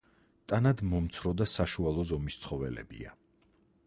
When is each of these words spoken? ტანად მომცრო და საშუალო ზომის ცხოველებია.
ტანად 0.51 0.79
მომცრო 0.93 1.33
და 1.41 1.47
საშუალო 1.51 2.05
ზომის 2.13 2.39
ცხოველებია. 2.47 3.13